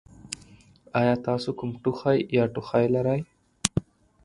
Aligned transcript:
ایا 0.99 1.15
تاسو 1.27 1.49
کوم 1.59 1.71
ټوخی 1.83 2.17
یا 2.35 2.43
ټوخی 2.53 2.85
لرئ؟ 2.95 3.21